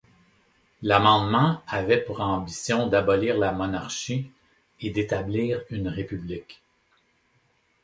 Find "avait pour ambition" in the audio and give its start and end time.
1.67-2.87